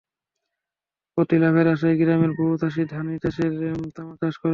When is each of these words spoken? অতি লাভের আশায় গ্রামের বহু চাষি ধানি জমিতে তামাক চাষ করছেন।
অতি 1.17 1.37
লাভের 1.37 1.67
আশায় 1.67 1.95
গ্রামের 1.99 2.31
বহু 2.37 2.53
চাষি 2.61 2.83
ধানি 2.91 3.13
জমিতে 3.23 3.91
তামাক 3.95 4.15
চাষ 4.21 4.35
করছেন। 4.35 4.49